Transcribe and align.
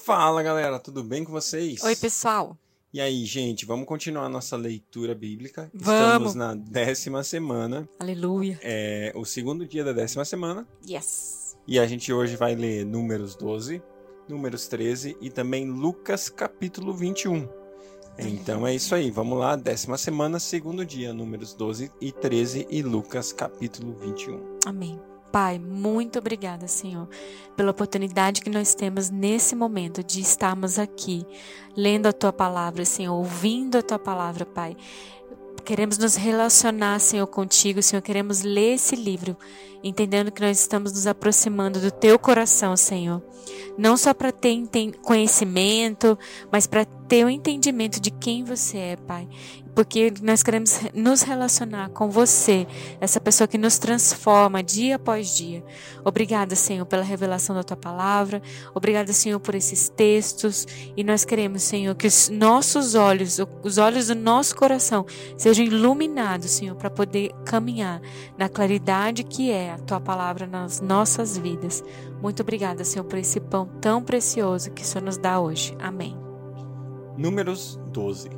Fala 0.00 0.42
galera, 0.42 0.80
tudo 0.80 1.04
bem 1.04 1.22
com 1.22 1.30
vocês? 1.30 1.80
Oi, 1.84 1.94
pessoal. 1.94 2.58
E 2.92 3.00
aí, 3.00 3.24
gente, 3.24 3.64
vamos 3.64 3.86
continuar 3.86 4.24
a 4.24 4.28
nossa 4.28 4.56
leitura 4.56 5.14
bíblica. 5.14 5.70
Vamos. 5.72 6.02
Estamos 6.02 6.34
na 6.34 6.54
décima 6.56 7.22
semana, 7.22 7.88
Aleluia. 8.00 8.58
é 8.62 9.12
o 9.14 9.24
segundo 9.24 9.64
dia 9.64 9.84
da 9.84 9.92
décima 9.92 10.24
semana. 10.24 10.66
Yes. 10.88 11.56
E 11.68 11.78
a 11.78 11.86
gente 11.86 12.12
hoje 12.12 12.34
vai 12.34 12.56
ler 12.56 12.84
Números 12.84 13.36
12, 13.36 13.80
Números 14.28 14.66
13 14.66 15.16
e 15.20 15.30
também 15.30 15.70
Lucas 15.70 16.28
capítulo 16.28 16.92
21. 16.94 17.48
Então 18.18 18.66
é 18.66 18.74
isso 18.74 18.94
aí, 18.96 19.10
vamos 19.10 19.38
lá, 19.38 19.54
décima 19.54 19.96
semana, 19.96 20.40
segundo 20.40 20.84
dia, 20.84 21.12
Números 21.12 21.54
12 21.54 21.92
e 22.00 22.10
13 22.10 22.66
e 22.68 22.82
Lucas 22.82 23.32
capítulo 23.32 23.94
21. 24.00 24.58
Amém. 24.66 24.98
Pai, 25.32 25.58
muito 25.58 26.18
obrigada, 26.18 26.68
Senhor, 26.68 27.08
pela 27.56 27.70
oportunidade 27.70 28.42
que 28.42 28.50
nós 28.50 28.74
temos 28.74 29.08
nesse 29.08 29.56
momento 29.56 30.04
de 30.04 30.20
estarmos 30.20 30.78
aqui, 30.78 31.26
lendo 31.74 32.06
a 32.06 32.12
tua 32.12 32.34
palavra, 32.34 32.84
Senhor, 32.84 33.14
ouvindo 33.14 33.78
a 33.78 33.82
tua 33.82 33.98
palavra, 33.98 34.44
Pai. 34.44 34.76
Queremos 35.64 35.96
nos 35.96 36.16
relacionar, 36.16 36.98
Senhor, 37.00 37.26
contigo, 37.28 37.82
Senhor. 37.82 38.02
Queremos 38.02 38.42
ler 38.42 38.74
esse 38.74 38.94
livro, 38.94 39.34
entendendo 39.82 40.30
que 40.30 40.42
nós 40.42 40.60
estamos 40.60 40.92
nos 40.92 41.06
aproximando 41.06 41.80
do 41.80 41.90
teu 41.90 42.18
coração, 42.18 42.76
Senhor. 42.76 43.22
Não 43.78 43.96
só 43.96 44.12
para 44.12 44.32
ter 44.32 44.60
conhecimento, 45.00 46.18
mas 46.50 46.66
para 46.66 46.84
ter 47.12 47.26
o 47.26 47.28
entendimento 47.28 48.00
de 48.00 48.10
quem 48.10 48.42
você 48.42 48.78
é, 48.78 48.96
Pai. 48.96 49.28
Porque 49.74 50.10
nós 50.22 50.42
queremos 50.42 50.80
nos 50.94 51.20
relacionar 51.20 51.90
com 51.90 52.08
você, 52.08 52.66
essa 53.02 53.20
pessoa 53.20 53.46
que 53.46 53.58
nos 53.58 53.76
transforma 53.76 54.62
dia 54.62 54.96
após 54.96 55.36
dia. 55.36 55.62
Obrigada, 56.02 56.56
Senhor, 56.56 56.86
pela 56.86 57.02
revelação 57.02 57.54
da 57.54 57.62
tua 57.62 57.76
palavra. 57.76 58.40
Obrigada, 58.74 59.12
Senhor, 59.12 59.38
por 59.40 59.54
esses 59.54 59.90
textos. 59.90 60.66
E 60.96 61.04
nós 61.04 61.22
queremos, 61.22 61.62
Senhor, 61.64 61.94
que 61.94 62.06
os 62.06 62.30
nossos 62.30 62.94
olhos, 62.94 63.38
os 63.62 63.76
olhos 63.76 64.06
do 64.06 64.14
nosso 64.14 64.56
coração, 64.56 65.04
sejam 65.36 65.66
iluminados, 65.66 66.50
Senhor, 66.50 66.76
para 66.76 66.88
poder 66.88 67.30
caminhar 67.44 68.00
na 68.38 68.48
claridade 68.48 69.22
que 69.22 69.50
é 69.50 69.72
a 69.72 69.78
tua 69.78 70.00
palavra 70.00 70.46
nas 70.46 70.80
nossas 70.80 71.36
vidas. 71.36 71.84
Muito 72.22 72.40
obrigada, 72.40 72.84
Senhor, 72.84 73.04
por 73.04 73.18
esse 73.18 73.38
pão 73.38 73.68
tão 73.82 74.02
precioso 74.02 74.70
que 74.70 74.80
o 74.80 74.86
Senhor 74.86 75.04
nos 75.04 75.18
dá 75.18 75.38
hoje. 75.38 75.76
Amém. 75.78 76.21
Números 77.16 77.78
12 77.92 78.30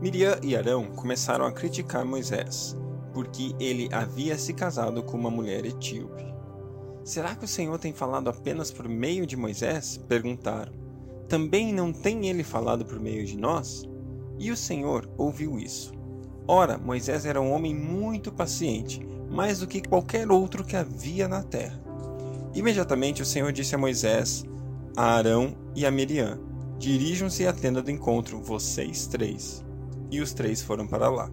Miriam 0.00 0.38
e 0.42 0.56
Arão 0.56 0.86
começaram 0.86 1.44
a 1.44 1.52
criticar 1.52 2.06
Moisés, 2.06 2.74
porque 3.12 3.54
ele 3.60 3.86
havia 3.92 4.38
se 4.38 4.54
casado 4.54 5.02
com 5.02 5.18
uma 5.18 5.30
mulher 5.30 5.66
etíope. 5.66 6.24
Será 7.04 7.34
que 7.34 7.44
o 7.44 7.48
Senhor 7.48 7.78
tem 7.78 7.92
falado 7.92 8.30
apenas 8.30 8.70
por 8.70 8.88
meio 8.88 9.26
de 9.26 9.36
Moisés? 9.36 9.98
Perguntaram. 10.08 10.72
Também 11.28 11.70
não 11.72 11.92
tem 11.92 12.28
ele 12.28 12.42
falado 12.42 12.84
por 12.84 12.98
meio 12.98 13.26
de 13.26 13.36
nós? 13.36 13.84
E 14.38 14.50
o 14.50 14.56
Senhor 14.56 15.06
ouviu 15.18 15.58
isso. 15.58 15.92
Ora, 16.46 16.78
Moisés 16.78 17.26
era 17.26 17.40
um 17.40 17.52
homem 17.52 17.74
muito 17.74 18.32
paciente, 18.32 19.06
mais 19.30 19.58
do 19.58 19.66
que 19.66 19.86
qualquer 19.86 20.30
outro 20.30 20.64
que 20.64 20.76
havia 20.76 21.28
na 21.28 21.42
terra. 21.42 21.78
Imediatamente 22.54 23.20
o 23.20 23.26
Senhor 23.26 23.52
disse 23.52 23.74
a 23.74 23.78
Moisés, 23.78 24.46
a 24.96 25.16
Arão 25.16 25.54
e 25.74 25.84
a 25.84 25.90
Miriam: 25.90 26.47
Dirijam-se 26.78 27.44
à 27.44 27.52
tenda 27.52 27.82
do 27.82 27.90
encontro, 27.90 28.40
vocês 28.40 29.06
três. 29.08 29.64
E 30.10 30.20
os 30.20 30.32
três 30.32 30.62
foram 30.62 30.86
para 30.86 31.10
lá. 31.10 31.30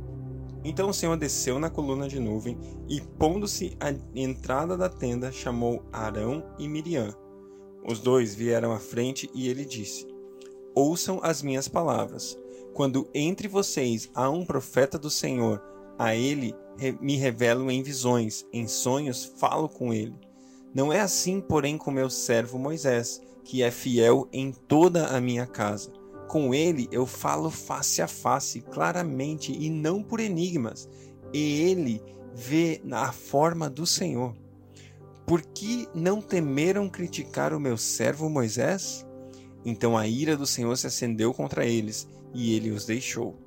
Então 0.63 0.89
o 0.89 0.93
Senhor 0.93 1.15
desceu 1.15 1.59
na 1.59 1.69
coluna 1.69 2.07
de 2.07 2.19
nuvem 2.19 2.57
e, 2.89 2.99
pondo-se 2.99 3.77
à 3.79 3.93
entrada 4.15 4.75
da 4.75 4.89
tenda, 4.89 5.31
chamou 5.31 5.85
Arão 5.93 6.43
e 6.57 6.67
Miriam. 6.67 7.13
Os 7.87 7.99
dois 7.99 8.33
vieram 8.33 8.71
à 8.71 8.79
frente 8.79 9.29
e 9.35 9.47
ele 9.47 9.63
disse: 9.63 10.07
Ouçam 10.73 11.19
as 11.21 11.43
minhas 11.43 11.67
palavras. 11.67 12.35
Quando 12.73 13.07
entre 13.13 13.47
vocês 13.47 14.09
há 14.15 14.27
um 14.29 14.43
profeta 14.43 14.97
do 14.97 15.11
Senhor, 15.11 15.61
a 15.97 16.15
ele 16.15 16.55
me 16.99 17.15
revelo 17.15 17.69
em 17.69 17.83
visões, 17.83 18.43
em 18.51 18.67
sonhos 18.67 19.23
falo 19.37 19.69
com 19.69 19.93
ele. 19.93 20.19
Não 20.73 20.91
é 20.91 20.99
assim, 20.99 21.39
porém, 21.39 21.77
com 21.77 21.91
meu 21.91 22.09
servo 22.09 22.57
Moisés, 22.57 23.21
que 23.45 23.61
é 23.63 23.71
fiel 23.71 24.27
em 24.33 24.51
toda 24.51 25.07
a 25.07 25.21
minha 25.21 25.45
casa. 25.45 25.93
Com 26.27 26.53
ele 26.53 26.89
eu 26.91 27.05
falo 27.05 27.49
face 27.51 28.01
a 28.01 28.07
face, 28.07 28.59
claramente 28.59 29.53
e 29.53 29.69
não 29.69 30.03
por 30.03 30.19
enigmas, 30.19 30.89
e 31.31 31.61
ele 31.61 32.01
vê 32.33 32.81
na 32.83 33.11
forma 33.11 33.69
do 33.69 33.85
Senhor. 33.85 34.35
Por 35.25 35.41
que 35.41 35.87
não 35.93 36.21
temeram 36.21 36.89
criticar 36.89 37.53
o 37.53 37.59
meu 37.59 37.77
servo 37.77 38.29
Moisés? 38.29 39.05
Então 39.63 39.97
a 39.97 40.07
ira 40.07 40.35
do 40.35 40.45
Senhor 40.45 40.75
se 40.77 40.87
acendeu 40.87 41.33
contra 41.33 41.65
eles, 41.65 42.07
e 42.33 42.55
ele 42.55 42.71
os 42.71 42.85
deixou. 42.85 43.39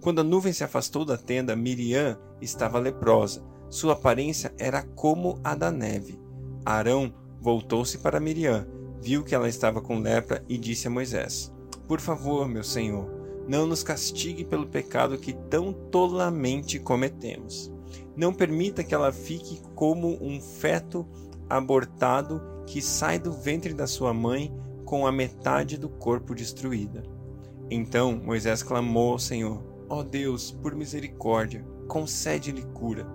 Quando 0.00 0.20
a 0.20 0.24
nuvem 0.24 0.52
se 0.52 0.62
afastou 0.62 1.04
da 1.04 1.16
tenda, 1.16 1.56
Miriam 1.56 2.18
estava 2.40 2.78
leprosa. 2.78 3.42
Sua 3.68 3.94
aparência 3.94 4.54
era 4.58 4.82
como 4.82 5.40
a 5.42 5.54
da 5.54 5.70
neve. 5.70 6.20
Arão 6.64 7.12
voltou-se 7.40 7.98
para 7.98 8.20
Miriam, 8.20 8.68
viu 9.06 9.22
que 9.22 9.36
ela 9.36 9.48
estava 9.48 9.80
com 9.80 10.00
lepra 10.00 10.44
e 10.48 10.58
disse 10.58 10.88
a 10.88 10.90
Moisés: 10.90 11.52
Por 11.86 12.00
favor, 12.00 12.48
meu 12.48 12.64
senhor, 12.64 13.08
não 13.46 13.64
nos 13.64 13.84
castigue 13.84 14.44
pelo 14.44 14.66
pecado 14.66 15.16
que 15.16 15.32
tão 15.32 15.72
tolamente 15.72 16.80
cometemos. 16.80 17.72
Não 18.16 18.34
permita 18.34 18.82
que 18.82 18.92
ela 18.92 19.12
fique 19.12 19.62
como 19.76 20.18
um 20.20 20.40
feto 20.40 21.06
abortado 21.48 22.42
que 22.66 22.82
sai 22.82 23.20
do 23.20 23.30
ventre 23.30 23.72
da 23.72 23.86
sua 23.86 24.12
mãe 24.12 24.52
com 24.84 25.06
a 25.06 25.12
metade 25.12 25.78
do 25.78 25.88
corpo 25.88 26.34
destruída. 26.34 27.04
Então 27.70 28.20
Moisés 28.24 28.60
clamou 28.60 29.12
ao 29.12 29.20
Senhor: 29.20 29.62
Ó 29.88 30.02
Deus, 30.02 30.50
por 30.50 30.74
misericórdia, 30.74 31.64
concede-lhe 31.86 32.64
cura. 32.74 33.06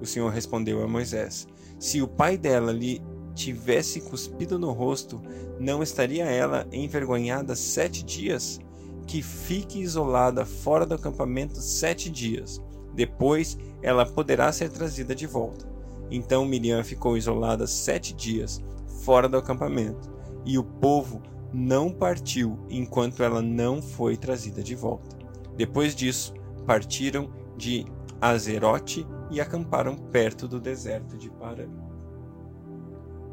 O 0.00 0.06
Senhor 0.06 0.30
respondeu 0.30 0.82
a 0.82 0.88
Moisés: 0.88 1.46
Se 1.78 2.00
o 2.00 2.08
pai 2.08 2.38
dela 2.38 2.72
lhe 2.72 3.02
tivesse 3.36 4.00
cuspido 4.00 4.58
no 4.58 4.72
rosto, 4.72 5.22
não 5.60 5.82
estaria 5.82 6.24
ela 6.24 6.66
envergonhada 6.72 7.54
sete 7.54 8.02
dias? 8.02 8.58
Que 9.06 9.22
fique 9.22 9.78
isolada 9.78 10.44
fora 10.44 10.84
do 10.84 10.94
acampamento 10.94 11.60
sete 11.60 12.10
dias. 12.10 12.60
Depois 12.94 13.56
ela 13.82 14.06
poderá 14.06 14.50
ser 14.50 14.70
trazida 14.70 15.14
de 15.14 15.26
volta. 15.26 15.68
Então 16.10 16.46
Miriam 16.46 16.82
ficou 16.82 17.16
isolada 17.16 17.66
sete 17.66 18.14
dias 18.14 18.64
fora 19.04 19.28
do 19.28 19.36
acampamento, 19.36 20.10
e 20.44 20.58
o 20.58 20.64
povo 20.64 21.22
não 21.52 21.90
partiu 21.90 22.58
enquanto 22.68 23.22
ela 23.22 23.42
não 23.42 23.80
foi 23.82 24.16
trazida 24.16 24.62
de 24.62 24.74
volta. 24.74 25.16
Depois 25.56 25.94
disso, 25.94 26.34
partiram 26.66 27.30
de 27.56 27.86
Azerote 28.20 29.06
e 29.30 29.40
acamparam 29.40 29.96
perto 29.96 30.48
do 30.48 30.58
deserto 30.58 31.16
de 31.16 31.30
Parã. 31.30 31.85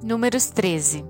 Números 0.03 0.47
13. 0.47 1.05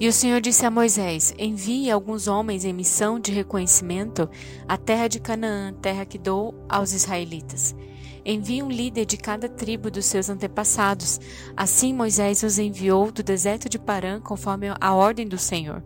E 0.00 0.08
o 0.08 0.12
Senhor 0.12 0.40
disse 0.40 0.64
a 0.64 0.70
Moisés: 0.70 1.34
Envie 1.38 1.90
alguns 1.90 2.28
homens 2.28 2.64
em 2.64 2.72
missão 2.72 3.20
de 3.20 3.30
reconhecimento 3.30 4.26
à 4.66 4.78
terra 4.78 5.06
de 5.06 5.20
Canaã, 5.20 5.74
terra 5.74 6.06
que 6.06 6.16
dou 6.16 6.54
aos 6.66 6.94
israelitas. 6.94 7.76
Envie 8.24 8.62
um 8.62 8.70
líder 8.70 9.04
de 9.04 9.18
cada 9.18 9.50
tribo 9.50 9.90
dos 9.90 10.06
seus 10.06 10.30
antepassados. 10.30 11.20
Assim 11.54 11.92
Moisés 11.92 12.42
os 12.42 12.58
enviou 12.58 13.12
do 13.12 13.22
deserto 13.22 13.68
de 13.68 13.78
Parã, 13.78 14.18
conforme 14.18 14.68
a 14.80 14.94
ordem 14.94 15.28
do 15.28 15.36
Senhor. 15.36 15.84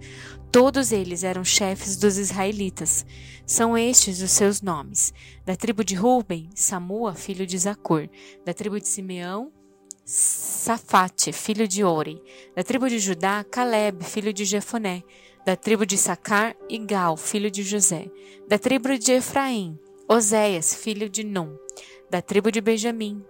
Todos 0.53 0.93
eles 0.93 1.25
eram 1.25 1.43
chefes 1.43 1.97
dos 1.97 2.17
israelitas. 2.17 3.05
São 3.45 3.77
estes 3.77 4.23
os 4.23 4.31
seus 4.31 4.63
nomes: 4.63 5.13
da 5.45 5.57
tribo 5.57 5.83
de 5.83 5.97
Ruben, 5.97 6.49
Samua, 6.55 7.13
filho 7.13 7.45
de 7.45 7.59
Zacur; 7.59 8.09
da 8.45 8.55
tribo 8.55 8.79
de 8.79 8.87
Simeão, 8.87 9.51
Safate, 10.07 11.33
filho 11.33 11.67
de 11.67 11.83
Ori; 11.83 12.23
da 12.55 12.63
tribo 12.63 12.89
de 12.89 12.99
Judá, 12.99 13.43
Caleb, 13.43 14.05
filho 14.05 14.35
de 14.35 14.45
Jefoné; 14.45 15.03
da 15.47 15.57
tribo 15.57 15.87
de 15.87 15.97
Sacar, 15.97 16.55
Igal, 16.69 17.17
filho 17.17 17.51
de 17.51 17.62
José; 17.62 18.11
da 18.47 18.59
tribo 18.59 18.99
de 18.99 19.12
Efraim, 19.12 19.79
Oséias, 20.06 20.75
filho 20.75 21.09
de 21.09 21.25
Num; 21.25 21.56
da 22.11 22.21
tribo 22.21 22.51
de 22.51 22.61
Benjamim, 22.61 23.25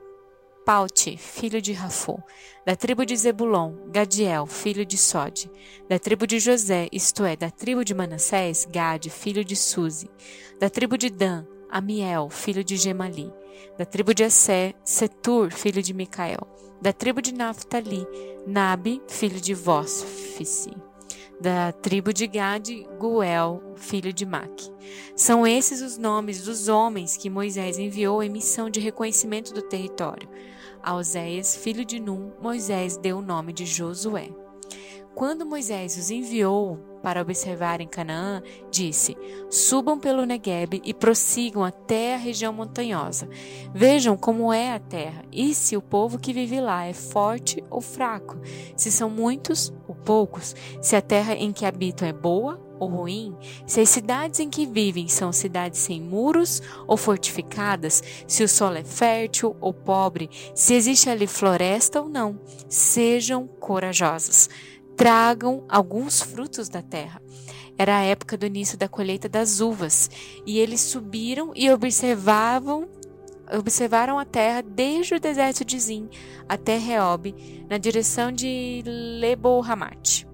Paute, 0.66 1.16
filho 1.16 1.62
de 1.62 1.72
Rafô; 1.72 2.18
da 2.66 2.74
tribo 2.74 3.06
de 3.06 3.16
Zebulon, 3.16 3.76
Gadiel, 3.92 4.44
filho 4.44 4.84
de 4.84 4.98
Sode; 4.98 5.48
da 5.88 6.00
tribo 6.00 6.26
de 6.26 6.40
José, 6.40 6.88
isto 6.90 7.24
é, 7.24 7.36
da 7.36 7.52
tribo 7.52 7.84
de 7.84 7.94
Manassés, 7.94 8.66
Gade, 8.68 9.10
filho 9.10 9.44
de 9.44 9.54
Suzi; 9.54 10.10
da 10.58 10.68
tribo 10.68 10.98
de 10.98 11.08
Dan, 11.08 11.46
Amiel, 11.70 12.30
filho 12.30 12.64
de 12.64 12.76
Gemali; 12.76 13.32
da 13.76 13.84
tribo 13.84 14.14
de 14.14 14.24
Assé, 14.24 14.74
Setur, 14.84 15.50
filho 15.50 15.82
de 15.82 15.94
Micael; 15.94 16.46
da 16.80 16.92
tribo 16.92 17.20
de 17.20 17.32
Naphtali, 17.32 18.06
Nabi, 18.46 19.02
filho 19.08 19.40
de 19.40 19.54
Vosfici; 19.54 20.70
da 21.40 21.72
tribo 21.72 22.12
de 22.12 22.26
Gade, 22.26 22.86
Guel, 23.00 23.74
filho 23.76 24.12
de 24.12 24.24
Maque. 24.24 24.70
São 25.16 25.46
esses 25.46 25.82
os 25.82 25.98
nomes 25.98 26.42
dos 26.42 26.68
homens 26.68 27.16
que 27.16 27.30
Moisés 27.30 27.78
enviou 27.78 28.22
em 28.22 28.30
missão 28.30 28.70
de 28.70 28.80
reconhecimento 28.80 29.52
do 29.52 29.62
território. 29.62 30.28
A 30.82 30.94
Oséias, 30.94 31.56
filho 31.56 31.84
de 31.84 31.98
Num, 31.98 32.32
Moisés 32.40 32.96
deu 32.96 33.18
o 33.18 33.22
nome 33.22 33.52
de 33.52 33.64
Josué. 33.64 34.30
Quando 35.14 35.46
Moisés 35.46 35.96
os 35.96 36.10
enviou 36.10 36.93
para 37.04 37.20
observar 37.20 37.82
em 37.82 37.86
Canaã, 37.86 38.42
disse: 38.70 39.14
Subam 39.50 39.98
pelo 40.00 40.24
Negueb 40.24 40.80
e 40.82 40.94
prossigam 40.94 41.62
até 41.62 42.14
a 42.14 42.18
região 42.18 42.50
montanhosa. 42.50 43.28
Vejam 43.74 44.16
como 44.16 44.50
é 44.50 44.72
a 44.72 44.80
terra 44.80 45.22
e 45.30 45.54
se 45.54 45.76
o 45.76 45.82
povo 45.82 46.18
que 46.18 46.32
vive 46.32 46.58
lá 46.62 46.86
é 46.86 46.94
forte 46.94 47.62
ou 47.68 47.82
fraco, 47.82 48.38
se 48.74 48.90
são 48.90 49.10
muitos 49.10 49.70
ou 49.86 49.94
poucos, 49.94 50.56
se 50.80 50.96
a 50.96 51.02
terra 51.02 51.34
em 51.34 51.52
que 51.52 51.66
habitam 51.66 52.08
é 52.08 52.12
boa 52.12 52.58
ou 52.80 52.88
ruim, 52.88 53.36
se 53.66 53.82
as 53.82 53.90
cidades 53.90 54.40
em 54.40 54.48
que 54.48 54.64
vivem 54.66 55.06
são 55.06 55.30
cidades 55.30 55.80
sem 55.80 56.00
muros 56.00 56.62
ou 56.86 56.96
fortificadas, 56.96 58.02
se 58.26 58.42
o 58.42 58.48
solo 58.48 58.78
é 58.78 58.84
fértil 58.84 59.54
ou 59.60 59.74
pobre, 59.74 60.30
se 60.54 60.72
existe 60.72 61.10
ali 61.10 61.26
floresta 61.26 62.00
ou 62.00 62.08
não. 62.08 62.40
Sejam 62.66 63.46
corajosos. 63.46 64.48
Tragam 64.96 65.64
alguns 65.68 66.20
frutos 66.20 66.68
da 66.68 66.82
terra. 66.82 67.20
Era 67.76 67.98
a 67.98 68.02
época 68.02 68.36
do 68.36 68.46
início 68.46 68.78
da 68.78 68.88
colheita 68.88 69.28
das 69.28 69.60
uvas, 69.60 70.08
e 70.46 70.58
eles 70.58 70.80
subiram 70.80 71.52
e 71.54 71.70
observavam 71.70 72.88
observaram 73.52 74.18
a 74.18 74.24
terra 74.24 74.62
desde 74.62 75.14
o 75.14 75.20
deserto 75.20 75.64
de 75.64 75.78
Zin 75.78 76.08
até 76.48 76.78
Reob, 76.78 77.34
na 77.68 77.76
direção 77.76 78.32
de 78.32 78.82
Lebo-Hamat. 78.86 80.26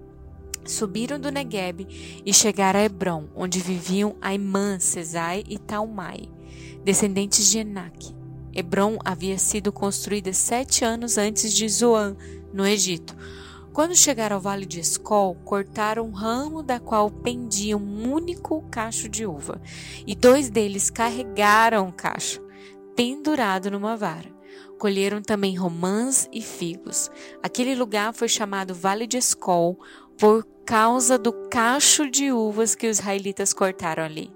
Subiram 0.65 1.19
do 1.19 1.31
Negueb 1.31 1.87
e 2.25 2.33
chegaram 2.33 2.79
a 2.79 2.83
Hebron, 2.83 3.27
onde 3.35 3.59
viviam 3.59 4.15
Aimã, 4.21 4.79
Cesai 4.79 5.43
e 5.49 5.57
Talmai, 5.57 6.29
descendentes 6.83 7.49
de 7.49 7.59
Enac. 7.59 8.15
Hebron 8.53 8.97
havia 9.03 9.37
sido 9.37 9.71
construída 9.71 10.31
sete 10.33 10.85
anos 10.85 11.17
antes 11.17 11.53
de 11.53 11.67
Zoan, 11.67 12.15
no 12.53 12.65
Egito. 12.65 13.15
Quando 13.73 13.95
chegaram 13.95 14.35
ao 14.35 14.41
vale 14.41 14.65
de 14.65 14.81
Escol, 14.81 15.35
cortaram 15.45 16.05
um 16.05 16.11
ramo 16.11 16.61
da 16.61 16.77
qual 16.77 17.09
pendia 17.09 17.77
um 17.77 18.11
único 18.11 18.61
cacho 18.69 19.07
de 19.07 19.25
uva, 19.25 19.61
e 20.05 20.13
dois 20.13 20.49
deles 20.49 20.89
carregaram 20.89 21.87
o 21.87 21.93
cacho, 21.93 22.41
pendurado 22.97 23.71
numa 23.71 23.95
vara. 23.95 24.29
Colheram 24.77 25.21
também 25.21 25.55
romãs 25.55 26.27
e 26.33 26.41
figos. 26.41 27.09
Aquele 27.41 27.73
lugar 27.73 28.13
foi 28.13 28.27
chamado 28.27 28.73
Vale 28.73 29.07
de 29.07 29.17
Escol 29.17 29.79
por 30.17 30.45
causa 30.65 31.17
do 31.17 31.31
cacho 31.49 32.09
de 32.09 32.31
uvas 32.31 32.75
que 32.75 32.87
os 32.87 32.99
israelitas 32.99 33.53
cortaram 33.53 34.03
ali. 34.03 34.29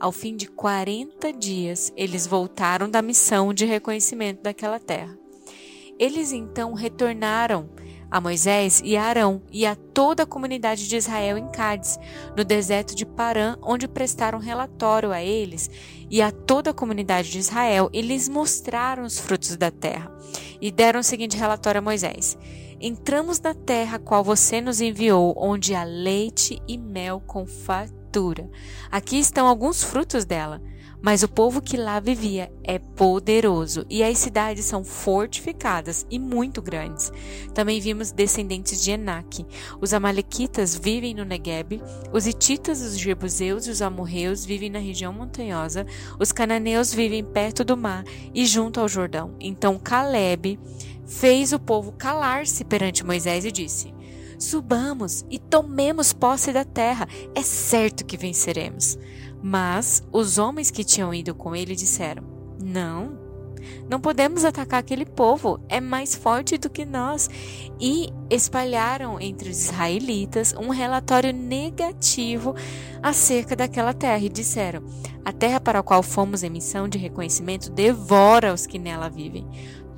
Ao 0.00 0.12
fim 0.12 0.34
de 0.34 0.46
40 0.46 1.30
dias, 1.32 1.92
eles 1.94 2.26
voltaram 2.26 2.88
da 2.88 3.02
missão 3.02 3.52
de 3.52 3.66
reconhecimento 3.66 4.42
daquela 4.42 4.80
terra. 4.80 5.18
Eles 5.98 6.32
então 6.32 6.74
retornaram 6.74 7.68
a 8.10 8.20
Moisés 8.20 8.80
e 8.84 8.96
a 8.96 9.04
Arão 9.04 9.42
e 9.50 9.66
a 9.66 9.74
toda 9.74 10.22
a 10.22 10.26
comunidade 10.26 10.88
de 10.88 10.96
Israel 10.96 11.36
em 11.36 11.48
Cádiz, 11.48 11.98
no 12.36 12.44
deserto 12.44 12.94
de 12.94 13.04
Parã, 13.04 13.56
onde 13.62 13.86
prestaram 13.86 14.38
relatório 14.38 15.12
a 15.12 15.22
eles 15.22 15.70
e 16.10 16.22
a 16.22 16.30
toda 16.30 16.70
a 16.70 16.74
comunidade 16.74 17.30
de 17.30 17.38
Israel 17.38 17.90
e 17.92 18.00
lhes 18.00 18.28
mostraram 18.28 19.04
os 19.04 19.18
frutos 19.18 19.56
da 19.56 19.70
terra. 19.70 20.10
E 20.60 20.70
deram 20.70 21.00
o 21.00 21.04
seguinte 21.04 21.36
relatório 21.36 21.80
a 21.80 21.82
Moisés: 21.82 22.36
Entramos 22.80 23.40
na 23.40 23.54
terra 23.54 23.98
qual 23.98 24.22
você 24.22 24.60
nos 24.60 24.80
enviou, 24.80 25.34
onde 25.36 25.74
há 25.74 25.84
leite 25.84 26.62
e 26.66 26.78
mel 26.78 27.22
com 27.26 27.46
fartura. 27.46 28.07
Aqui 28.90 29.18
estão 29.18 29.46
alguns 29.46 29.82
frutos 29.82 30.24
dela. 30.24 30.60
Mas 31.00 31.22
o 31.22 31.28
povo 31.28 31.62
que 31.62 31.76
lá 31.76 32.00
vivia 32.00 32.50
é 32.64 32.78
poderoso 32.78 33.86
e 33.88 34.02
as 34.02 34.18
cidades 34.18 34.64
são 34.64 34.82
fortificadas 34.82 36.04
e 36.10 36.18
muito 36.18 36.60
grandes. 36.60 37.12
Também 37.54 37.80
vimos 37.80 38.10
descendentes 38.10 38.82
de 38.82 38.90
Enaque. 38.90 39.46
Os 39.80 39.94
amalequitas 39.94 40.74
vivem 40.74 41.14
no 41.14 41.24
Negueb, 41.24 41.80
os 42.12 42.26
hititas, 42.26 42.82
os 42.82 42.98
jebuseus 42.98 43.66
e 43.66 43.70
os 43.70 43.80
amorreus 43.80 44.44
vivem 44.44 44.70
na 44.70 44.80
região 44.80 45.12
montanhosa, 45.12 45.86
os 46.18 46.32
cananeus 46.32 46.92
vivem 46.92 47.24
perto 47.24 47.64
do 47.64 47.76
mar 47.76 48.02
e 48.34 48.44
junto 48.44 48.80
ao 48.80 48.88
Jordão. 48.88 49.36
Então 49.38 49.78
Caleb 49.78 50.58
fez 51.06 51.52
o 51.52 51.60
povo 51.60 51.92
calar-se 51.92 52.64
perante 52.64 53.06
Moisés 53.06 53.44
e 53.44 53.52
disse: 53.52 53.94
Subamos 54.38 55.24
e 55.28 55.38
tomemos 55.38 56.12
posse 56.12 56.52
da 56.52 56.64
terra, 56.64 57.08
é 57.34 57.42
certo 57.42 58.04
que 58.04 58.16
venceremos. 58.16 58.96
Mas 59.42 60.02
os 60.12 60.38
homens 60.38 60.70
que 60.70 60.84
tinham 60.84 61.12
ido 61.12 61.34
com 61.34 61.54
ele 61.54 61.74
disseram: 61.74 62.24
Não, 62.62 63.18
não 63.88 64.00
podemos 64.00 64.44
atacar 64.44 64.80
aquele 64.80 65.04
povo, 65.04 65.60
é 65.68 65.80
mais 65.80 66.14
forte 66.14 66.58
do 66.58 66.70
que 66.70 66.84
nós. 66.84 67.28
E 67.80 68.10
espalharam 68.30 69.20
entre 69.20 69.50
os 69.50 69.64
israelitas 69.64 70.54
um 70.54 70.68
relatório 70.68 71.32
negativo 71.32 72.54
acerca 73.02 73.56
daquela 73.56 73.92
terra 73.92 74.24
e 74.24 74.28
disseram: 74.28 74.82
A 75.24 75.32
terra 75.32 75.60
para 75.60 75.80
a 75.80 75.82
qual 75.82 76.02
fomos 76.02 76.42
em 76.42 76.50
missão 76.50 76.88
de 76.88 76.98
reconhecimento 76.98 77.70
devora 77.70 78.52
os 78.52 78.66
que 78.66 78.78
nela 78.78 79.08
vivem. 79.08 79.46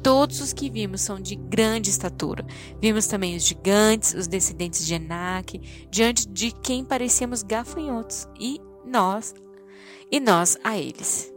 Todos 0.02 0.40
os 0.40 0.52
que 0.52 0.70
vimos 0.70 1.02
são 1.02 1.20
de 1.20 1.34
grande 1.36 1.90
estatura. 1.90 2.46
Vimos 2.80 3.06
também 3.06 3.36
os 3.36 3.44
gigantes, 3.44 4.14
os 4.14 4.26
descendentes 4.26 4.86
de 4.86 4.94
Enac, 4.94 5.60
diante 5.90 6.26
de 6.26 6.50
quem 6.50 6.84
parecíamos 6.84 7.42
gafanhotos, 7.42 8.26
e 8.38 8.60
nós, 8.86 9.34
e 10.10 10.18
nós 10.18 10.58
a 10.64 10.78
eles. 10.78 11.32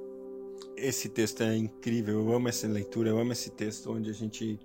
Esse 0.77 1.09
texto 1.09 1.43
é 1.43 1.55
incrível, 1.55 2.19
eu 2.19 2.33
amo 2.33 2.47
essa 2.47 2.67
leitura, 2.67 3.09
eu 3.09 3.19
amo 3.19 3.33
esse 3.33 3.49
texto 3.49 3.91
onde 3.91 4.09
a 4.09 4.13
gente 4.13 4.59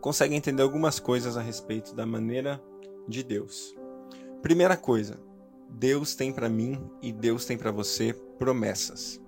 consegue 0.00 0.34
entender 0.34 0.62
algumas 0.62 0.98
coisas 0.98 1.36
a 1.36 1.42
respeito 1.42 1.94
da 1.94 2.06
maneira 2.06 2.62
de 3.06 3.22
Deus. 3.22 3.74
Primeira 4.42 4.76
coisa, 4.76 5.20
Deus 5.68 6.14
tem 6.14 6.32
para 6.32 6.48
mim 6.48 6.80
e 7.02 7.12
Deus 7.12 7.44
tem 7.44 7.58
para 7.58 7.70
você 7.70 8.14
promessas. 8.38 9.20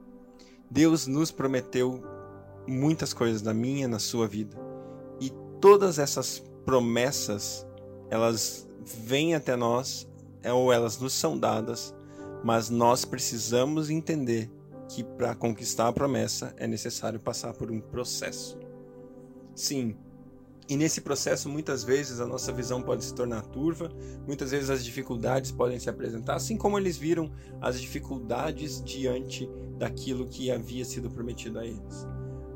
Deus 0.71 1.07
nos 1.07 1.31
prometeu 1.31 2.03
muitas 2.67 3.13
coisas 3.13 3.43
na 3.43 3.53
minha, 3.55 3.89
na 3.89 3.99
sua 3.99 4.27
vida. 4.27 4.57
E 5.21 5.31
todas 5.61 5.99
essas 5.99 6.43
promessas, 6.65 7.67
elas 8.11 8.69
vêm 8.85 9.35
até 9.35 9.57
nós, 9.57 10.09
é, 10.43 10.53
ou 10.53 10.73
elas 10.73 10.99
nos 10.99 11.13
são 11.13 11.39
dadas, 11.39 11.95
mas 12.45 12.69
nós 12.69 13.05
precisamos 13.05 13.91
entender 13.91 14.51
que 14.89 15.03
para 15.03 15.35
conquistar 15.35 15.89
a 15.89 15.93
promessa 15.93 16.55
é 16.57 16.67
necessário 16.67 17.21
passar 17.21 17.53
por 17.55 17.71
um 17.71 17.81
processo. 17.81 18.59
Sim, 19.55 19.97
e 20.69 20.77
nesse 20.77 21.01
processo, 21.01 21.49
muitas 21.49 21.83
vezes, 21.83 22.21
a 22.21 22.27
nossa 22.27 22.53
visão 22.53 22.81
pode 22.81 23.05
se 23.05 23.15
tornar 23.15 23.43
turva, 23.43 23.91
muitas 24.27 24.53
vezes 24.53 24.71
as 24.71 24.85
dificuldades 24.85 25.51
podem 25.51 25.79
se 25.79 25.91
apresentar, 25.91 26.37
assim 26.37 26.57
como 26.57 26.79
eles 26.79 26.97
viram 26.97 27.31
as 27.61 27.81
dificuldades 27.81 28.83
diante 28.83 29.49
daquilo 29.77 30.27
que 30.27 30.51
havia 30.51 30.85
sido 30.85 31.11
prometido 31.11 31.59
a 31.59 31.67
eles. 31.67 32.07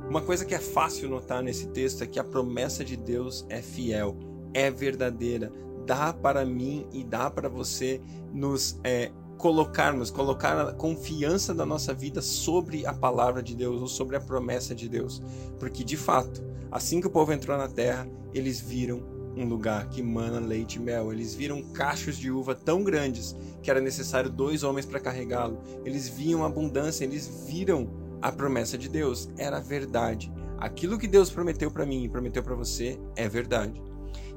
Uma 0.08 0.20
coisa 0.20 0.44
que 0.44 0.54
é 0.54 0.60
fácil 0.60 1.08
notar 1.08 1.42
nesse 1.42 1.66
texto 1.68 2.02
é 2.02 2.06
que 2.06 2.18
a 2.18 2.24
promessa 2.24 2.84
de 2.84 2.96
Deus 2.96 3.44
é 3.48 3.60
fiel, 3.60 4.16
é 4.54 4.70
verdadeira, 4.70 5.52
dá 5.84 6.12
para 6.12 6.44
mim 6.44 6.86
e 6.92 7.02
dá 7.02 7.28
para 7.28 7.48
você 7.48 8.00
nos 8.32 8.78
é, 8.84 9.10
colocarmos, 9.36 10.10
colocar 10.10 10.60
a 10.60 10.72
confiança 10.72 11.52
da 11.52 11.66
nossa 11.66 11.92
vida 11.92 12.22
sobre 12.22 12.86
a 12.86 12.94
palavra 12.94 13.42
de 13.42 13.56
Deus 13.56 13.80
ou 13.80 13.88
sobre 13.88 14.16
a 14.16 14.20
promessa 14.20 14.74
de 14.74 14.88
Deus. 14.88 15.20
Porque 15.58 15.82
de 15.82 15.96
fato, 15.96 16.40
assim 16.70 17.00
que 17.00 17.08
o 17.08 17.10
povo 17.10 17.32
entrou 17.32 17.58
na 17.58 17.68
terra, 17.68 18.08
eles 18.32 18.60
viram 18.60 19.02
um 19.36 19.44
lugar 19.44 19.88
que 19.88 20.02
mana 20.02 20.38
leite 20.38 20.76
e 20.76 20.80
mel. 20.80 21.12
Eles 21.12 21.34
viram 21.34 21.62
cachos 21.62 22.16
de 22.16 22.30
uva 22.30 22.54
tão 22.54 22.82
grandes 22.82 23.36
que 23.62 23.70
era 23.70 23.80
necessário 23.80 24.30
dois 24.30 24.62
homens 24.62 24.86
para 24.86 25.00
carregá-lo. 25.00 25.58
Eles 25.84 26.08
viam 26.08 26.44
abundância, 26.44 27.04
eles 27.04 27.26
viram 27.46 28.05
a 28.20 28.32
promessa 28.32 28.76
de 28.76 28.88
Deus 28.88 29.28
era 29.36 29.60
verdade. 29.60 30.32
Aquilo 30.58 30.98
que 30.98 31.06
Deus 31.06 31.30
prometeu 31.30 31.70
para 31.70 31.86
mim 31.86 32.04
e 32.04 32.08
prometeu 32.08 32.42
para 32.42 32.54
você 32.54 32.98
é 33.14 33.28
verdade. 33.28 33.82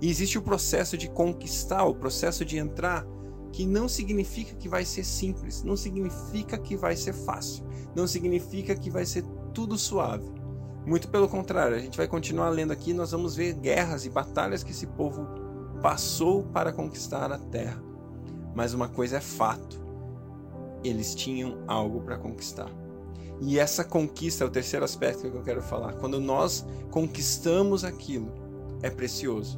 E 0.01 0.09
existe 0.09 0.37
o 0.37 0.41
processo 0.41 0.97
de 0.97 1.09
conquistar, 1.09 1.85
o 1.85 1.95
processo 1.95 2.43
de 2.43 2.57
entrar, 2.57 3.05
que 3.51 3.65
não 3.65 3.89
significa 3.89 4.55
que 4.55 4.69
vai 4.69 4.85
ser 4.85 5.03
simples, 5.03 5.63
não 5.63 5.75
significa 5.75 6.57
que 6.57 6.75
vai 6.75 6.95
ser 6.95 7.13
fácil, 7.13 7.65
não 7.95 8.07
significa 8.07 8.75
que 8.75 8.89
vai 8.89 9.05
ser 9.05 9.23
tudo 9.53 9.77
suave. 9.77 10.29
Muito 10.85 11.09
pelo 11.09 11.27
contrário, 11.27 11.75
a 11.75 11.79
gente 11.79 11.97
vai 11.97 12.07
continuar 12.07 12.49
lendo 12.49 12.71
aqui, 12.71 12.93
nós 12.93 13.11
vamos 13.11 13.35
ver 13.35 13.53
guerras 13.53 14.05
e 14.05 14.09
batalhas 14.09 14.63
que 14.63 14.71
esse 14.71 14.87
povo 14.87 15.27
passou 15.81 16.43
para 16.43 16.71
conquistar 16.71 17.31
a 17.31 17.37
terra. 17.37 17.81
Mas 18.55 18.73
uma 18.73 18.87
coisa 18.87 19.17
é 19.17 19.21
fato: 19.21 19.79
eles 20.83 21.13
tinham 21.13 21.63
algo 21.67 22.01
para 22.01 22.17
conquistar. 22.17 22.69
E 23.41 23.57
essa 23.57 23.83
conquista 23.83 24.43
é 24.43 24.47
o 24.47 24.49
terceiro 24.49 24.83
aspecto 24.83 25.29
que 25.29 25.37
eu 25.37 25.43
quero 25.43 25.61
falar. 25.61 25.93
Quando 25.93 26.19
nós 26.19 26.65
conquistamos 26.91 27.83
aquilo, 27.83 28.31
é 28.81 28.89
precioso. 28.89 29.57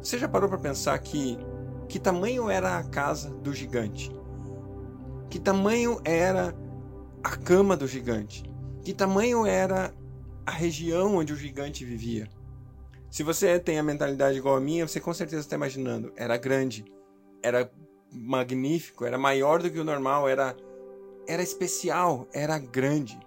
Você 0.00 0.18
já 0.18 0.28
parou 0.28 0.48
para 0.48 0.58
pensar 0.58 0.98
que 0.98 1.38
que 1.88 1.98
tamanho 1.98 2.48
era 2.48 2.78
a 2.78 2.84
casa 2.84 3.28
do 3.28 3.52
gigante? 3.52 4.10
Que 5.28 5.38
tamanho 5.38 6.00
era 6.04 6.54
a 7.22 7.36
cama 7.36 7.76
do 7.76 7.86
gigante? 7.86 8.42
Que 8.82 8.94
tamanho 8.94 9.44
era 9.44 9.94
a 10.46 10.50
região 10.50 11.16
onde 11.16 11.34
o 11.34 11.36
gigante 11.36 11.84
vivia? 11.84 12.28
Se 13.10 13.22
você 13.22 13.58
tem 13.58 13.78
a 13.78 13.82
mentalidade 13.82 14.38
igual 14.38 14.56
a 14.56 14.60
minha, 14.60 14.88
você 14.88 14.98
com 14.98 15.12
certeza 15.12 15.42
está 15.42 15.54
imaginando. 15.54 16.10
Era 16.16 16.38
grande, 16.38 16.82
era 17.42 17.70
magnífico, 18.10 19.04
era 19.04 19.18
maior 19.18 19.60
do 19.60 19.70
que 19.70 19.78
o 19.78 19.84
normal, 19.84 20.26
era 20.26 20.56
era 21.32 21.42
especial, 21.42 22.28
era 22.32 22.58
grande. 22.58 23.18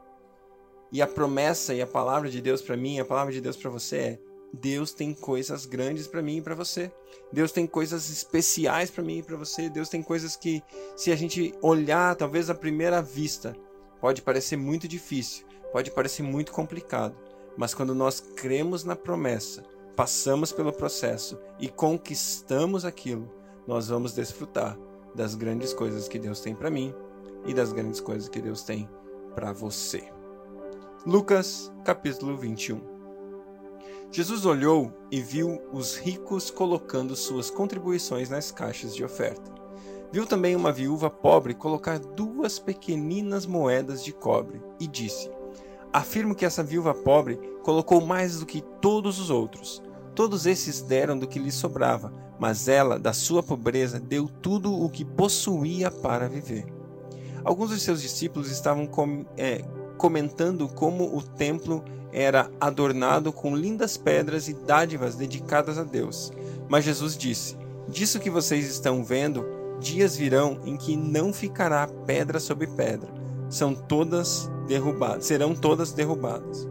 E 0.91 1.01
a 1.01 1.07
promessa 1.07 1.74
e 1.74 1.81
a 1.81 1.88
palavra 1.88 2.29
de 2.29 2.39
Deus 2.39 2.62
para 2.62 2.77
mim, 2.77 3.00
a 3.00 3.05
palavra 3.05 3.33
de 3.33 3.41
Deus 3.41 3.57
para 3.57 3.71
você 3.71 3.97
é: 3.97 4.19
Deus 4.53 4.93
tem 4.93 5.12
coisas 5.12 5.65
grandes 5.65 6.05
para 6.05 6.21
mim 6.21 6.38
e 6.38 6.41
para 6.41 6.53
você. 6.53 6.91
Deus 7.33 7.51
tem 7.51 7.65
coisas 7.65 8.09
especiais 8.09 8.91
para 8.91 9.03
mim 9.03 9.17
e 9.17 9.24
para 9.24 9.35
você. 9.35 9.69
Deus 9.69 9.89
tem 9.89 10.03
coisas 10.03 10.35
que, 10.35 10.62
se 10.95 11.12
a 11.12 11.15
gente 11.15 11.53
olhar, 11.63 12.15
talvez 12.15 12.47
à 12.50 12.53
primeira 12.53 13.01
vista, 13.01 13.55
pode 14.00 14.21
parecer 14.21 14.55
muito 14.55 14.88
difícil, 14.88 15.45
pode 15.71 15.89
parecer 15.89 16.21
muito 16.21 16.51
complicado. 16.51 17.15
Mas 17.57 17.74
quando 17.74 17.95
nós 17.95 18.19
cremos 18.19 18.83
na 18.83 18.95
promessa, 18.95 19.63
passamos 19.95 20.51
pelo 20.51 20.71
processo 20.71 21.39
e 21.59 21.67
conquistamos 21.67 22.85
aquilo, 22.85 23.31
nós 23.65 23.88
vamos 23.88 24.13
desfrutar 24.13 24.77
das 25.15 25.33
grandes 25.33 25.74
coisas 25.74 26.07
que 26.07 26.19
Deus 26.19 26.39
tem 26.39 26.53
para 26.53 26.69
mim 26.69 26.93
e 27.45 27.53
das 27.53 27.71
grandes 27.71 27.99
coisas 27.99 28.29
que 28.29 28.41
Deus 28.41 28.63
tem 28.63 28.89
para 29.33 29.51
você. 29.53 30.09
Lucas, 31.05 31.71
capítulo 31.83 32.35
21. 32.35 32.81
Jesus 34.11 34.45
olhou 34.45 34.93
e 35.11 35.21
viu 35.21 35.61
os 35.71 35.97
ricos 35.97 36.49
colocando 36.49 37.15
suas 37.15 37.49
contribuições 37.49 38.29
nas 38.29 38.51
caixas 38.51 38.95
de 38.95 39.03
oferta. 39.03 39.53
Viu 40.11 40.25
também 40.25 40.55
uma 40.55 40.71
viúva 40.71 41.09
pobre 41.09 41.53
colocar 41.53 41.99
duas 41.99 42.57
pequeninas 42.57 43.45
moedas 43.45 44.03
de 44.03 44.13
cobre 44.13 44.61
e 44.79 44.87
disse: 44.87 45.29
Afirmo 45.91 46.33
que 46.35 46.45
essa 46.45 46.63
viúva 46.63 46.93
pobre 46.93 47.37
colocou 47.63 47.99
mais 48.05 48.39
do 48.39 48.45
que 48.45 48.61
todos 48.81 49.19
os 49.19 49.29
outros. 49.29 49.83
Todos 50.13 50.45
esses 50.45 50.81
deram 50.81 51.19
do 51.19 51.27
que 51.27 51.37
lhe 51.37 51.51
sobrava, 51.51 52.13
mas 52.39 52.67
ela, 52.69 52.97
da 52.97 53.11
sua 53.11 53.43
pobreza, 53.43 53.99
deu 53.99 54.27
tudo 54.27 54.73
o 54.73 54.89
que 54.89 55.03
possuía 55.03 55.91
para 55.91 56.29
viver. 56.29 56.75
Alguns 57.45 57.69
de 57.69 57.79
seus 57.79 58.01
discípulos 58.01 58.49
estavam 58.49 58.87
com, 58.87 59.23
é, 59.37 59.63
comentando 59.97 60.67
como 60.67 61.15
o 61.15 61.21
templo 61.21 61.83
era 62.11 62.49
adornado 62.59 63.31
com 63.31 63.55
lindas 63.55 63.97
pedras 63.97 64.47
e 64.47 64.53
dádivas 64.53 65.15
dedicadas 65.15 65.77
a 65.77 65.83
Deus. 65.83 66.33
Mas 66.67 66.83
Jesus 66.83 67.15
disse: 67.15 67.55
Disso 67.87 68.19
que 68.19 68.31
vocês 68.31 68.67
estão 68.67 69.03
vendo, 69.03 69.45
dias 69.79 70.15
virão 70.15 70.59
em 70.65 70.75
que 70.75 70.97
não 70.97 71.31
ficará 71.31 71.87
pedra 72.07 72.39
sobre 72.39 72.65
pedra. 72.65 73.13
São 73.47 73.75
todas 73.75 74.49
derrubadas, 74.67 75.25
serão 75.25 75.53
todas 75.53 75.91
derrubadas. 75.91 76.67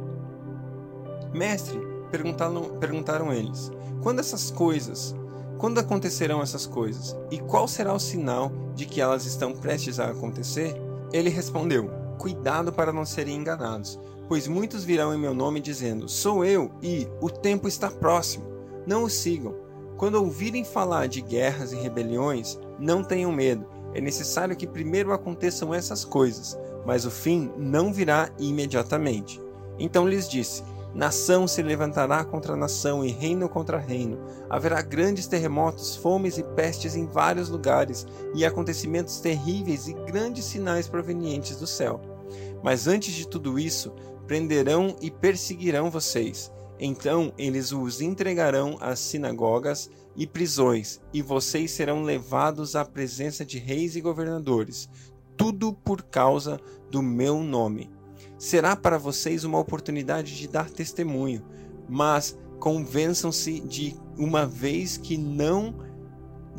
Mestre, 1.32 1.78
perguntaram, 2.10 2.62
perguntaram 2.80 3.32
eles: 3.32 3.70
Quando 4.02 4.18
essas 4.18 4.50
coisas, 4.50 5.14
quando 5.58 5.78
acontecerão 5.78 6.42
essas 6.42 6.66
coisas? 6.66 7.16
E 7.30 7.38
qual 7.38 7.66
será 7.68 7.92
o 7.92 7.98
sinal 7.98 8.52
de 8.74 8.86
que 8.86 9.00
elas 9.00 9.24
estão 9.26 9.52
prestes 9.52 9.98
a 10.00 10.10
acontecer? 10.10 10.74
Ele 11.12 11.30
respondeu: 11.30 11.90
Cuidado 12.18 12.72
para 12.72 12.92
não 12.92 13.04
serem 13.04 13.36
enganados 13.36 13.98
Pois 14.28 14.48
muitos 14.48 14.84
virão 14.84 15.14
em 15.14 15.18
meu 15.18 15.34
nome 15.34 15.60
dizendo: 15.60 16.08
Sou 16.08 16.44
eu, 16.44 16.70
e 16.82 17.06
o 17.20 17.28
tempo 17.28 17.68
está 17.68 17.90
próximo. 17.90 18.44
Não 18.86 19.04
os 19.04 19.12
sigam. 19.12 19.54
Quando 19.96 20.16
ouvirem 20.16 20.64
falar 20.64 21.06
de 21.06 21.20
guerras 21.20 21.72
e 21.72 21.76
rebeliões, 21.76 22.58
não 22.78 23.04
tenham 23.04 23.30
medo. 23.30 23.66
É 23.92 24.00
necessário 24.00 24.56
que 24.56 24.66
primeiro 24.66 25.12
aconteçam 25.12 25.72
essas 25.72 26.04
coisas, 26.04 26.58
mas 26.84 27.04
o 27.04 27.10
fim 27.10 27.52
não 27.56 27.92
virá 27.92 28.30
imediatamente. 28.38 29.40
Então 29.78 30.08
lhes 30.08 30.28
disse: 30.28 30.64
Nação 30.94 31.48
se 31.48 31.60
levantará 31.60 32.24
contra 32.24 32.54
nação 32.54 33.04
e 33.04 33.10
reino 33.10 33.48
contra 33.48 33.78
reino. 33.78 34.18
Haverá 34.48 34.80
grandes 34.80 35.26
terremotos, 35.26 35.96
fomes 35.96 36.38
e 36.38 36.44
pestes 36.44 36.94
em 36.94 37.04
vários 37.04 37.48
lugares, 37.48 38.06
e 38.32 38.44
acontecimentos 38.44 39.18
terríveis 39.18 39.88
e 39.88 39.92
grandes 39.92 40.44
sinais 40.44 40.86
provenientes 40.86 41.56
do 41.56 41.66
céu. 41.66 42.00
Mas 42.62 42.86
antes 42.86 43.12
de 43.12 43.26
tudo 43.26 43.58
isso, 43.58 43.92
prenderão 44.26 44.94
e 45.00 45.10
perseguirão 45.10 45.90
vocês. 45.90 46.52
Então 46.78 47.32
eles 47.36 47.72
os 47.72 48.00
entregarão 48.00 48.76
às 48.80 48.98
sinagogas 49.00 49.90
e 50.16 50.26
prisões, 50.26 51.00
e 51.12 51.20
vocês 51.22 51.72
serão 51.72 52.02
levados 52.02 52.76
à 52.76 52.84
presença 52.84 53.44
de 53.44 53.58
reis 53.58 53.96
e 53.96 54.00
governadores, 54.00 54.88
tudo 55.36 55.72
por 55.72 56.02
causa 56.02 56.60
do 56.90 57.02
meu 57.02 57.42
nome. 57.42 57.93
Será 58.38 58.74
para 58.74 58.98
vocês 58.98 59.44
uma 59.44 59.58
oportunidade 59.58 60.36
de 60.36 60.48
dar 60.48 60.68
testemunho, 60.68 61.42
mas 61.88 62.36
convençam-se 62.58 63.60
de 63.60 63.94
uma 64.16 64.46
vez 64.46 64.96
que 64.96 65.16
não 65.16 65.74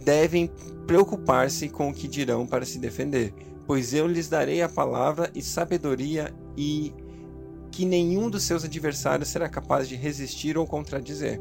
devem 0.04 0.52
preocupar-se 0.86 1.70
com 1.70 1.90
o 1.90 1.94
que 1.94 2.08
dirão 2.08 2.46
para 2.46 2.66
se 2.66 2.78
defender, 2.78 3.34
pois 3.66 3.94
eu 3.94 4.08
lhes 4.08 4.30
darei 4.30 4.62
a 4.62 4.70
palavra 4.70 5.32
e 5.34 5.42
sabedoria 5.42 6.34
e 6.56 6.94
que 7.72 7.86
nenhum 7.86 8.30
dos 8.30 8.44
seus 8.44 8.64
adversários 8.64 9.30
será 9.30 9.50
capaz 9.50 9.88
de 9.90 9.96
resistir 9.96 10.58
ou 10.58 10.66
contradizer. 10.66 11.40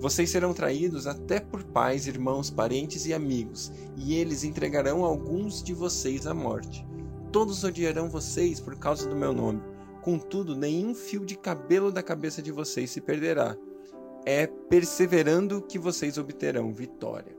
Vocês 0.00 0.30
serão 0.30 0.54
traídos 0.54 1.06
até 1.06 1.38
por 1.38 1.62
pais, 1.62 2.06
irmãos, 2.06 2.48
parentes 2.48 3.04
e 3.04 3.12
amigos, 3.12 3.70
e 3.96 4.14
eles 4.14 4.44
entregarão 4.44 5.04
alguns 5.04 5.62
de 5.62 5.74
vocês 5.74 6.26
à 6.26 6.32
morte. 6.32 6.84
Todos 7.32 7.62
odiarão 7.62 8.08
vocês 8.08 8.58
por 8.58 8.76
causa 8.76 9.08
do 9.08 9.14
meu 9.14 9.32
nome. 9.32 9.62
Contudo, 10.02 10.56
nenhum 10.56 10.94
fio 10.94 11.24
de 11.24 11.36
cabelo 11.36 11.92
da 11.92 12.02
cabeça 12.02 12.42
de 12.42 12.50
vocês 12.50 12.90
se 12.90 13.00
perderá. 13.00 13.56
É 14.26 14.46
perseverando 14.46 15.62
que 15.62 15.78
vocês 15.78 16.18
obterão 16.18 16.72
vitória. 16.72 17.36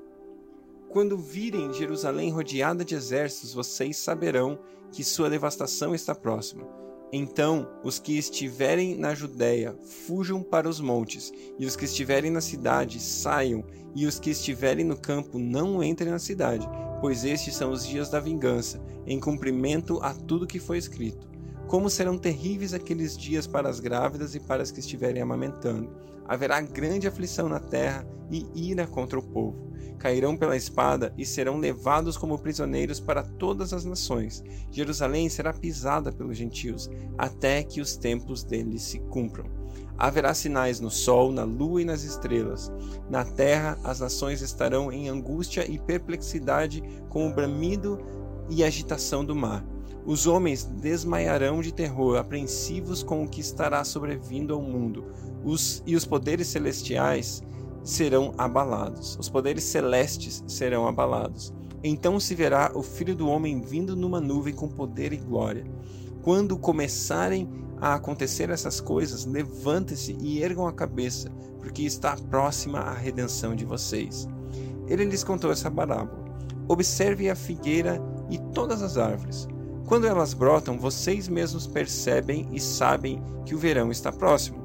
Quando 0.90 1.18
virem 1.18 1.74
Jerusalém 1.74 2.32
rodeada 2.32 2.86
de 2.86 2.96
exércitos, 2.96 3.54
vocês 3.54 3.98
saberão 3.98 4.60
que 4.92 5.04
sua 5.04 5.30
devastação 5.30 5.94
está 5.94 6.16
próxima. 6.16 6.68
Então 7.14 7.68
os 7.84 8.00
que 8.00 8.18
estiverem 8.18 8.96
na 8.98 9.14
Judéia 9.14 9.76
fujam 10.06 10.42
para 10.42 10.70
os 10.70 10.80
montes, 10.80 11.34
e 11.60 11.66
os 11.66 11.76
que 11.76 11.84
estiverem 11.84 12.32
na 12.32 12.42
cidade 12.42 13.00
saiam, 13.02 13.66
e 13.94 14.06
os 14.06 14.20
que 14.20 14.30
estiverem 14.30 14.86
no 14.86 14.98
campo 14.98 15.38
não 15.38 15.84
entrem 15.84 16.12
na 16.12 16.20
cidade, 16.20 16.68
pois 17.02 17.26
estes 17.26 17.56
são 17.56 17.72
os 17.72 17.86
dias 17.86 18.10
da 18.10 18.20
vingança, 18.20 18.80
em 19.08 19.20
cumprimento 19.20 20.00
a 20.04 20.14
tudo 20.14 20.48
que 20.48 20.60
foi 20.60 20.78
escrito. 20.78 21.31
Como 21.72 21.90
serão 21.90 22.18
terríveis 22.18 22.74
aqueles 22.74 23.18
dias 23.18 23.48
para 23.48 23.70
as 23.70 23.80
grávidas 23.80 24.36
e 24.36 24.42
para 24.42 24.62
as 24.62 24.72
que 24.72 24.82
estiverem 24.82 25.22
amamentando. 25.22 25.90
Haverá 26.28 26.60
grande 26.60 27.08
aflição 27.08 27.48
na 27.48 27.62
terra 27.62 28.06
e 28.30 28.46
ira 28.54 28.86
contra 28.86 29.18
o 29.18 29.24
povo 29.24 29.72
cairão 30.02 30.36
pela 30.36 30.58
espada 30.58 31.14
e 31.16 31.24
serão 31.24 31.60
levados 31.60 32.18
como 32.18 32.40
prisioneiros 32.40 33.00
para 33.00 33.22
todas 33.22 33.72
as 33.72 33.86
nações. 33.86 34.44
Jerusalém 34.72 35.30
será 35.30 35.54
pisada 35.54 36.12
pelos 36.12 36.36
gentios, 36.36 36.90
até 37.16 37.62
que 37.62 37.80
os 37.80 37.96
tempos 37.96 38.44
deles 38.44 38.82
se 38.82 39.00
cumpram. 39.00 39.46
Haverá 39.96 40.34
sinais 40.34 40.80
no 40.80 40.90
sol, 40.90 41.32
na 41.32 41.44
lua 41.44 41.84
e 41.84 41.86
nas 41.86 42.02
estrelas. 42.02 42.72
Na 43.12 43.24
terra, 43.24 43.78
as 43.84 44.00
nações 44.00 44.42
estarão 44.42 44.92
em 44.92 45.08
angústia 45.08 45.70
e 45.70 45.78
perplexidade 45.78 46.82
com 47.08 47.30
o 47.30 47.34
bramido 47.34 48.00
e 48.50 48.64
agitação 48.64 49.24
do 49.24 49.36
mar. 49.36 49.64
Os 50.06 50.26
homens 50.26 50.66
desmaiarão 50.66 51.62
de 51.62 51.72
terror, 51.72 52.18
apreensivos 52.18 53.04
com 53.04 53.24
o 53.24 53.28
que 53.28 53.40
estará 53.40 53.84
sobrevindo 53.84 54.54
ao 54.54 54.62
mundo. 54.62 55.06
Os, 55.44 55.84
e 55.86 55.96
os 55.96 56.06
poderes 56.06 56.48
celestiais 56.48 57.44
serão 57.84 58.34
abalados, 58.38 59.18
os 59.20 59.30
poderes 59.30 59.64
celestes 59.64 60.44
serão 60.48 60.88
abalados. 60.88 61.54
Então 61.84 62.20
se 62.20 62.36
verá 62.36 62.72
o 62.76 62.84
Filho 62.84 63.16
do 63.16 63.28
Homem 63.28 63.60
vindo 63.60 63.96
numa 63.96 64.22
nuvem 64.22 64.54
com 64.54 64.68
poder 64.68 65.14
e 65.14 65.18
glória. 65.18 65.66
Quando 66.22 66.58
começarem 66.58 67.50
a 67.80 67.96
acontecer 67.96 68.52
essas 68.52 68.80
coisas, 68.80 69.26
levantem-se 69.26 70.16
e 70.22 70.42
ergam 70.44 70.68
a 70.68 70.74
cabeça, 70.74 71.32
porque 71.60 71.82
está 71.82 72.16
próxima 72.30 72.80
a 72.80 72.94
redenção 72.94 73.56
de 73.56 73.66
vocês. 73.66 74.28
Ele 74.88 75.06
lhes 75.06 75.24
contou 75.24 75.52
essa 75.52 75.72
parábola. 75.72 76.24
Observe 76.68 77.30
a 77.30 77.36
figueira 77.36 78.00
e 78.30 78.38
todas 78.54 78.84
as 78.84 78.98
árvores. 78.98 79.48
Quando 79.88 80.08
elas 80.08 80.34
brotam, 80.34 80.78
vocês 80.78 81.28
mesmos 81.28 81.68
percebem 81.68 82.48
e 82.52 82.60
sabem 82.60 83.22
que 83.46 83.54
o 83.54 83.58
verão 83.58 83.92
está 83.92 84.12
próximo. 84.12 84.62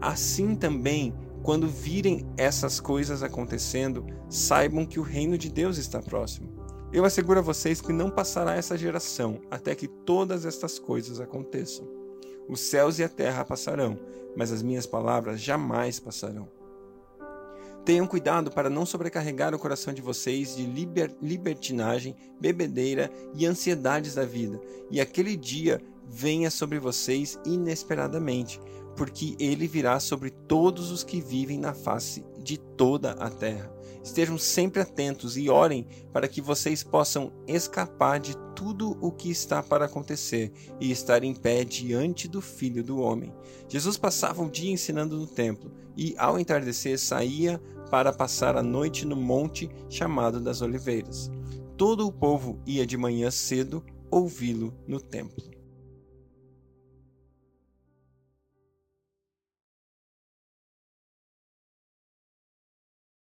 Assim 0.00 0.54
também 0.54 1.12
quando 1.42 1.66
virem 1.68 2.26
essas 2.36 2.80
coisas 2.80 3.22
acontecendo, 3.22 4.04
saibam 4.28 4.84
que 4.84 5.00
o 5.00 5.02
reino 5.02 5.38
de 5.38 5.50
Deus 5.50 5.78
está 5.78 6.00
próximo. 6.00 6.48
Eu 6.92 7.04
asseguro 7.04 7.38
a 7.38 7.42
vocês 7.42 7.80
que 7.80 7.92
não 7.92 8.10
passará 8.10 8.56
essa 8.56 8.76
geração 8.76 9.40
até 9.50 9.74
que 9.74 9.88
todas 9.88 10.44
estas 10.44 10.78
coisas 10.78 11.20
aconteçam. 11.20 11.88
Os 12.48 12.60
céus 12.60 12.98
e 12.98 13.04
a 13.04 13.08
terra 13.08 13.44
passarão, 13.44 13.98
mas 14.36 14.52
as 14.52 14.62
minhas 14.62 14.86
palavras 14.86 15.40
jamais 15.40 15.98
passarão. 16.00 16.48
Tenham 17.84 18.06
cuidado 18.06 18.50
para 18.50 18.68
não 18.68 18.84
sobrecarregar 18.84 19.54
o 19.54 19.58
coração 19.58 19.92
de 19.92 20.02
vocês 20.02 20.56
de 20.56 20.64
liber, 20.64 21.14
libertinagem, 21.20 22.14
bebedeira 22.40 23.10
e 23.34 23.46
ansiedades 23.46 24.14
da 24.14 24.24
vida, 24.24 24.60
e 24.90 25.00
aquele 25.00 25.36
dia 25.36 25.80
venha 26.06 26.50
sobre 26.50 26.78
vocês 26.78 27.38
inesperadamente, 27.44 28.60
porque 28.96 29.34
ele 29.38 29.66
virá 29.66 29.98
sobre 29.98 30.30
todos 30.30 30.90
os 30.90 31.02
que 31.02 31.20
vivem 31.20 31.58
na 31.58 31.72
face 31.72 32.24
de 32.38 32.58
toda 32.58 33.12
a 33.12 33.30
terra. 33.30 33.72
Estejam 34.02 34.38
sempre 34.38 34.80
atentos 34.80 35.36
e 35.36 35.50
orem 35.50 35.86
para 36.12 36.28
que 36.28 36.40
vocês 36.40 36.82
possam 36.82 37.32
escapar 37.46 38.18
de 38.18 38.36
tudo 38.54 38.96
o 39.00 39.12
que 39.12 39.30
está 39.30 39.62
para 39.62 39.84
acontecer 39.84 40.52
e 40.80 40.90
estar 40.90 41.22
em 41.22 41.34
pé 41.34 41.64
diante 41.64 42.26
do 42.26 42.40
Filho 42.40 42.82
do 42.82 43.00
Homem. 43.00 43.32
Jesus 43.68 43.96
passava 43.96 44.42
o 44.42 44.50
dia 44.50 44.72
ensinando 44.72 45.16
no 45.16 45.26
templo 45.26 45.70
e, 45.96 46.14
ao 46.16 46.38
entardecer, 46.38 46.98
saía 46.98 47.60
para 47.90 48.12
passar 48.12 48.56
a 48.56 48.62
noite 48.62 49.04
no 49.04 49.16
monte 49.16 49.70
chamado 49.88 50.40
das 50.40 50.62
Oliveiras. 50.62 51.30
Todo 51.76 52.06
o 52.06 52.12
povo 52.12 52.58
ia 52.66 52.86
de 52.86 52.96
manhã 52.96 53.30
cedo 53.30 53.84
ouvi-lo 54.10 54.74
no 54.86 55.00
templo. 55.00 55.59